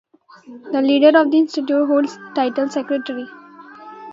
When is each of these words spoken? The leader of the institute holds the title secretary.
The 0.71 0.81
leader 0.81 1.15
of 1.15 1.29
the 1.29 1.37
institute 1.37 1.85
holds 1.87 2.17
the 2.17 2.31
title 2.33 2.67
secretary. 2.71 3.27